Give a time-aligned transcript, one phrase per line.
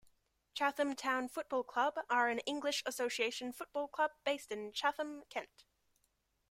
[0.55, 5.65] Chatham Town Football Club are an English Association Football club based in Chatham, Kent.